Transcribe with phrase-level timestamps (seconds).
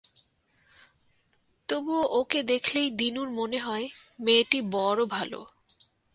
[1.69, 5.39] তবুও ওকে দেখলেই দিনুর মনে হয়-মেয়েটি বড় ভালো।